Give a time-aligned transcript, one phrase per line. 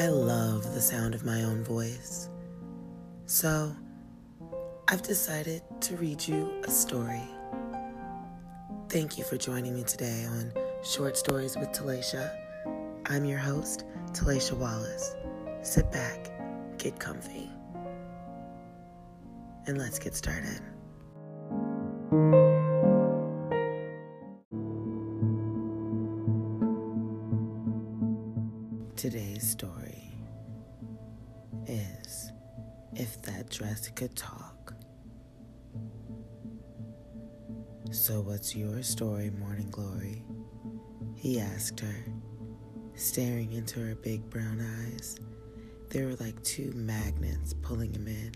[0.00, 2.30] I love the sound of my own voice.
[3.26, 3.76] So,
[4.88, 7.28] I've decided to read you a story.
[8.88, 12.34] Thank you for joining me today on Short Stories with Talacia.
[13.10, 15.16] I'm your host, Talacia Wallace.
[15.60, 16.32] Sit back,
[16.78, 17.50] get comfy,
[19.66, 20.62] and let's get started.
[29.00, 30.12] Today's story
[31.66, 32.32] is
[32.92, 34.74] If That Dress Could Talk.
[37.92, 40.22] So, what's your story, Morning Glory?
[41.16, 42.04] He asked her,
[42.94, 45.18] staring into her big brown eyes.
[45.88, 48.34] They were like two magnets pulling him in.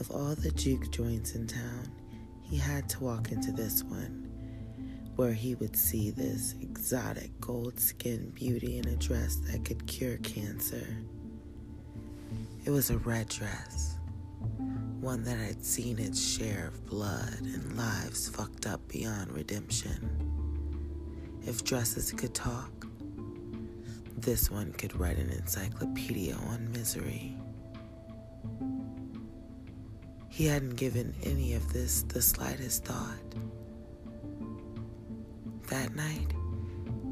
[0.00, 1.92] Of all the juke joints in town,
[2.40, 4.29] he had to walk into this one
[5.20, 10.16] where he would see this exotic gold skinned beauty in a dress that could cure
[10.22, 10.96] cancer.
[12.64, 13.98] It was a red dress,
[15.02, 20.08] one that had seen its share of blood and lives fucked up beyond redemption.
[21.46, 22.86] If dresses could talk,
[24.16, 27.36] this one could write an encyclopedia on misery.
[30.30, 33.18] He hadn't given any of this the slightest thought
[35.70, 36.32] that night,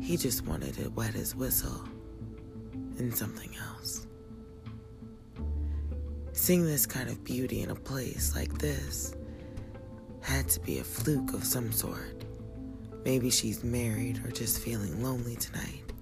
[0.01, 1.83] he just wanted to wet his whistle
[2.99, 4.07] and something else.
[6.33, 9.15] Seeing this kind of beauty in a place like this
[10.21, 12.25] had to be a fluke of some sort.
[13.05, 15.93] Maybe she's married or just feeling lonely tonight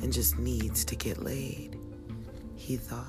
[0.00, 1.78] and just needs to get laid,
[2.56, 3.04] he thought.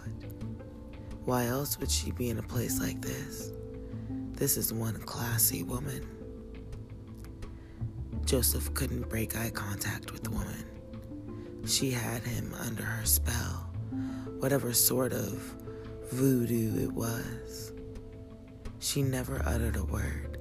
[1.26, 3.52] Why else would she be in a place like this?
[4.34, 6.19] This is one classy woman.
[8.30, 10.64] Joseph couldn't break eye contact with the woman.
[11.66, 13.72] She had him under her spell,
[14.38, 15.56] whatever sort of
[16.12, 17.72] voodoo it was.
[18.78, 20.38] She never uttered a word,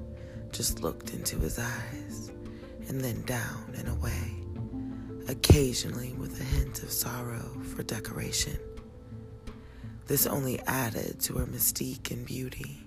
[0.53, 2.31] just looked into his eyes
[2.88, 4.34] and then down and away,
[5.27, 8.59] occasionally with a hint of sorrow for decoration.
[10.06, 12.87] This only added to her mystique and beauty.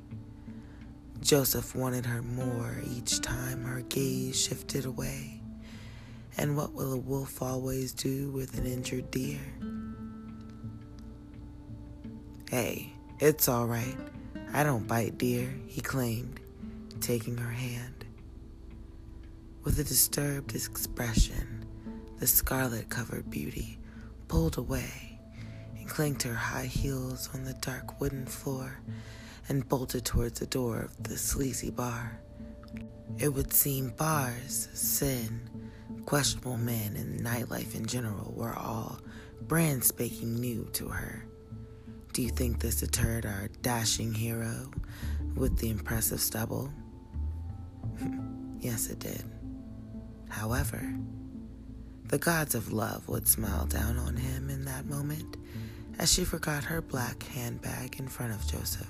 [1.21, 5.39] Joseph wanted her more each time her gaze shifted away.
[6.37, 9.39] And what will a wolf always do with an injured deer?
[12.49, 13.95] Hey, it's all right.
[14.51, 16.39] I don't bite deer, he claimed,
[16.99, 18.03] taking her hand.
[19.63, 21.65] With a disturbed expression,
[22.17, 23.77] the scarlet covered beauty
[24.27, 25.19] pulled away
[25.77, 28.79] and clanked her high heels on the dark wooden floor
[29.51, 32.17] and bolted towards the door of the sleazy bar.
[33.17, 35.41] It would seem bars, sin,
[36.05, 39.01] questionable men, and nightlife in general were all
[39.41, 41.25] brand spanking new to her.
[42.13, 44.71] Do you think this deterred our dashing hero
[45.35, 46.71] with the impressive stubble?
[48.61, 49.25] yes, it did.
[50.29, 50.95] However,
[52.05, 55.35] the gods of love would smile down on him in that moment
[56.01, 58.89] as she forgot her black handbag in front of Joseph.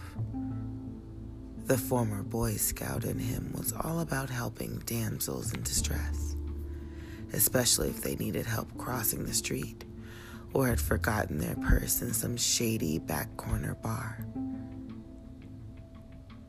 [1.65, 6.37] The former Boy Scout in him was all about helping damsels in distress,
[7.33, 9.83] especially if they needed help crossing the street
[10.53, 14.25] or had forgotten their purse in some shady back corner bar.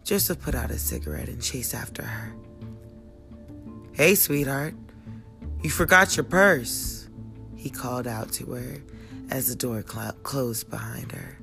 [0.05, 2.33] Joseph put out a cigarette and chased after her.
[3.95, 4.75] Hey, sweetheart,
[5.61, 7.09] you forgot your purse,
[7.56, 8.77] he called out to her
[9.32, 11.38] as the door cl- closed behind her.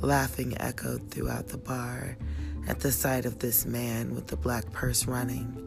[0.00, 2.16] Laughing echoed throughout the bar
[2.66, 5.64] at the sight of this man with the black purse running.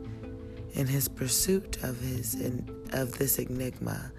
[0.74, 4.12] In his pursuit of his in, of this enigma,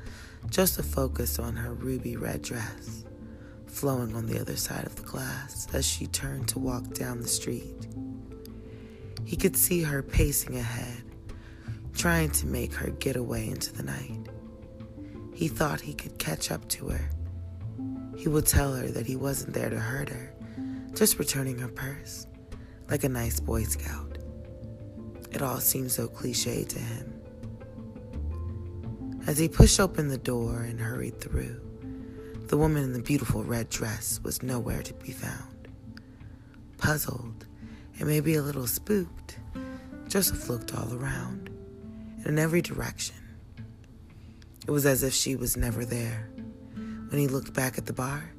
[0.49, 3.05] Joseph focused on her ruby red dress,
[3.67, 7.29] flowing on the other side of the glass as she turned to walk down the
[7.29, 7.89] street.
[9.27, 11.05] He could see her pacing ahead,
[11.95, 14.32] trying to make her get away into the night.
[15.35, 17.11] He thought he could catch up to her.
[18.17, 20.35] He would tell her that he wasn't there to hurt her,
[20.95, 22.27] just returning her purse
[22.91, 24.19] like a nice Boy Scout.
[25.31, 27.23] It all seemed so cliche to him.
[29.27, 31.59] As he pushed open the door and hurried through,
[32.49, 35.69] the woman in the beautiful red dress was nowhere to be found.
[36.77, 37.47] Puzzled
[37.99, 39.39] and maybe a little spooked,
[40.09, 41.49] Joseph looked all around
[42.19, 43.17] and in every direction.
[44.67, 46.29] It was as if she was never there.
[46.75, 48.33] When he looked back at the bar,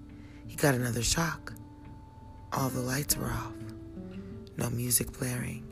[0.47, 1.53] he got another shock.
[2.51, 3.53] All the lights were off
[4.57, 5.65] no music blaring,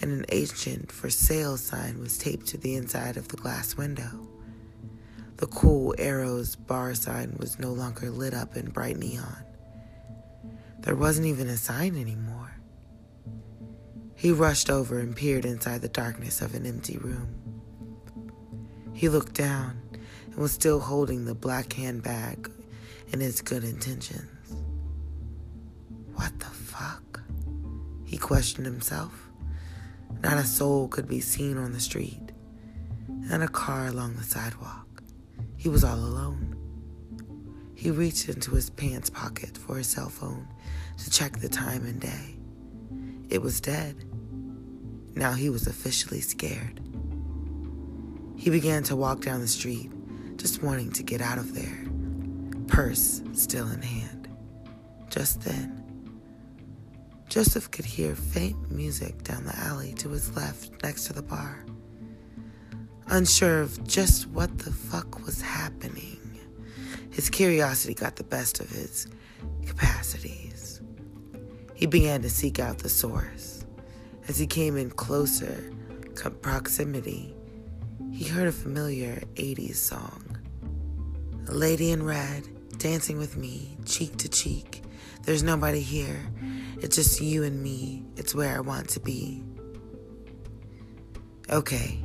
[0.00, 4.28] and an ancient for sale sign was taped to the inside of the glass window.
[5.38, 9.44] The cool Arrows bar sign was no longer lit up in bright neon.
[10.80, 12.52] There wasn't even a sign anymore.
[14.14, 17.43] He rushed over and peered inside the darkness of an empty room.
[18.94, 19.82] He looked down
[20.26, 22.50] and was still holding the black handbag
[23.12, 24.30] in his good intentions.
[26.14, 27.20] What the fuck?
[28.04, 29.28] He questioned himself.
[30.22, 32.30] Not a soul could be seen on the street,
[33.30, 35.02] and a car along the sidewalk.
[35.56, 36.54] He was all alone.
[37.74, 40.46] He reached into his pants pocket for his cell phone
[40.98, 42.36] to check the time and day.
[43.28, 44.04] It was dead.
[45.16, 46.80] Now he was officially scared.
[48.36, 49.90] He began to walk down the street,
[50.36, 51.86] just wanting to get out of there,
[52.66, 54.28] purse still in hand.
[55.08, 55.84] Just then,
[57.28, 61.64] Joseph could hear faint music down the alley to his left next to the bar.
[63.08, 66.18] Unsure of just what the fuck was happening,
[67.10, 69.06] his curiosity got the best of his
[69.66, 70.80] capacities.
[71.74, 73.64] He began to seek out the source.
[74.26, 75.70] As he came in closer
[76.40, 77.34] proximity,
[78.14, 80.38] he heard a familiar 80s song.
[81.48, 82.44] A lady in red,
[82.78, 84.84] dancing with me, cheek to cheek.
[85.24, 86.20] There's nobody here.
[86.76, 88.04] It's just you and me.
[88.16, 89.42] It's where I want to be.
[91.50, 91.98] Okay,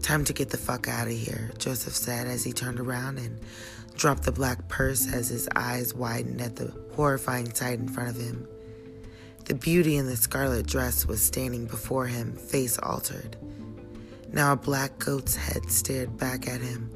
[0.00, 3.40] time to get the fuck out of here, Joseph said as he turned around and
[3.96, 8.16] dropped the black purse as his eyes widened at the horrifying sight in front of
[8.16, 8.46] him.
[9.46, 13.36] The beauty in the scarlet dress was standing before him, face altered.
[14.32, 16.90] Now a black goat's head stared back at him.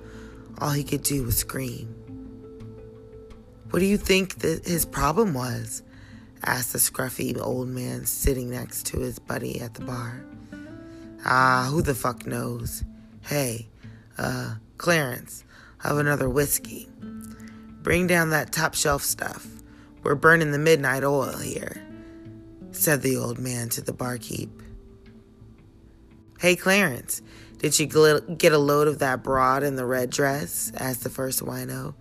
[0.59, 1.89] All he could do was scream.
[3.71, 5.83] What do you think that his problem was?
[6.45, 10.25] asked the scruffy old man sitting next to his buddy at the bar.
[11.25, 12.85] Ah, who the fuck knows?
[13.23, 13.69] Hey,
[14.19, 15.45] uh, Clarence,
[15.79, 16.89] have another whiskey.
[17.83, 19.47] Bring down that top shelf stuff.
[20.03, 21.83] We're burning the midnight oil here,
[22.73, 24.51] said the old man to the barkeep.
[26.45, 27.23] Hey, Clarence,
[27.57, 30.71] did you get a load of that broad in the red dress?
[30.77, 31.95] asked the first wino.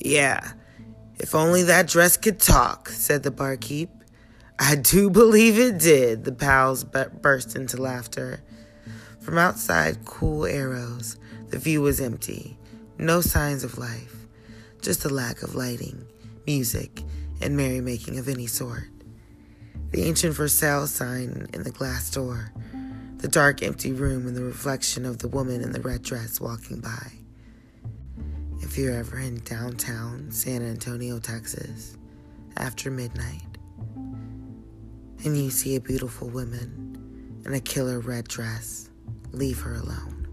[0.00, 0.52] Yeah,
[1.18, 3.90] if only that dress could talk, said the barkeep.
[4.58, 8.40] I do believe it did, the pals burst into laughter.
[9.20, 11.18] From outside Cool Arrows,
[11.50, 12.56] the view was empty,
[12.96, 14.16] no signs of life,
[14.80, 16.02] just a lack of lighting,
[16.46, 17.02] music,
[17.42, 18.88] and merrymaking of any sort.
[19.90, 22.54] The ancient for sale sign in the glass door
[23.18, 26.80] the dark, empty room and the reflection of the woman in the red dress walking
[26.80, 27.12] by.
[28.60, 31.96] If you're ever in downtown San Antonio, Texas,
[32.58, 33.42] after midnight,
[35.24, 38.90] and you see a beautiful woman in a killer red dress,
[39.32, 40.28] leave her alone.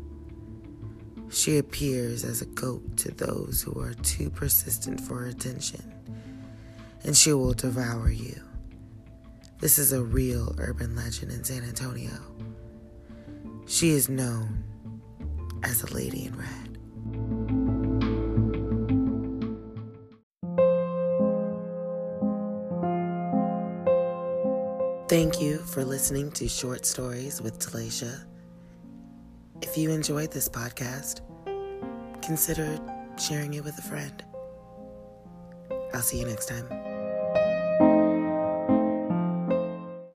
[1.32, 5.82] She appears as a goat to those who are too persistent for her attention,
[7.04, 8.42] and she will devour you.
[9.60, 12.12] This is a real urban legend in San Antonio.
[13.66, 14.64] She is known
[15.64, 16.64] as a Lady in Red.
[25.10, 28.26] Thank you for listening to Short Stories with Talacia.
[29.62, 31.22] If you enjoyed this podcast,
[32.22, 32.80] consider
[33.20, 34.24] sharing it with a friend.
[35.94, 36.83] I'll see you next time.